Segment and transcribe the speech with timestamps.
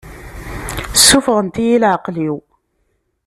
[0.95, 2.37] Ssufɣen-iyi i leεqel-iw.